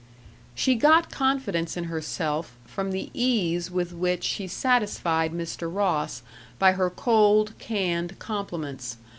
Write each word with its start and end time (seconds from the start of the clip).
She 0.55 0.73
got 0.73 1.11
confidence 1.11 1.77
in 1.77 1.83
herself 1.83 2.57
from 2.65 2.89
the 2.89 3.11
ease 3.13 3.69
with 3.69 3.93
which 3.93 4.23
she 4.23 4.47
satisfied 4.47 5.31
Mr. 5.31 5.71
Ross 5.71 6.23
by 6.57 6.71
her 6.71 6.89
cold, 6.89 7.53
canned 7.59 8.17
compliments. 8.17 8.97